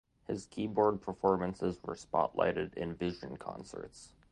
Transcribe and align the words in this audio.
His 0.27 0.47
keyboard 0.47 0.99
performances 1.03 1.77
were 1.83 1.93
spotlighted 1.93 2.73
in 2.73 2.95
Vision 2.95 3.37
concerts. 3.37 4.13